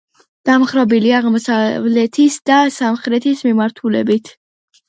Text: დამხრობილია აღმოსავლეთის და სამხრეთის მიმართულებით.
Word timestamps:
დამხრობილია 0.49 1.17
აღმოსავლეთის 1.23 2.39
და 2.51 2.57
სამხრეთის 2.79 3.45
მიმართულებით. 3.49 4.35